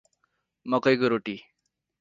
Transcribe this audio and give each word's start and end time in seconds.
मकैको 0.65 1.07
रोटी 1.15 1.37